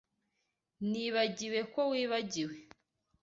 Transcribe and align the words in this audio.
Nibagiwe 0.89 1.59
ko 1.73 1.81
wibagiwe. 1.91 2.55